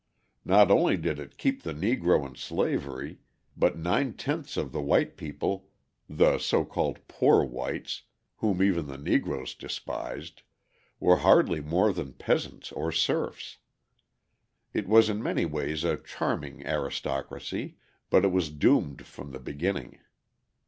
[0.45, 3.19] Not only did it keep the Negro in slavery,
[3.55, 5.69] but nine tenths of the white people
[6.09, 8.01] (the so called "poor whites,"
[8.37, 10.41] whom even the Negroes despised)
[10.99, 13.57] were hardly more than peasants or serfs.
[14.73, 17.77] It was in many ways a charming aristocracy,
[18.09, 19.99] but it was doomed from the beginning.